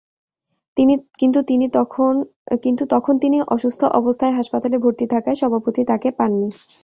কিন্তু 2.67 2.83
তখন 2.89 3.13
তিনি 3.23 3.37
অসুস্থ 3.47 3.81
অবস্থায় 3.99 4.35
হাসপাতালে 4.37 4.77
ভর্তি 4.83 5.05
থাকায় 5.13 5.37
সভাপতি 5.41 5.81
তাঁকে 5.89 6.09
পাননি। 6.19 6.49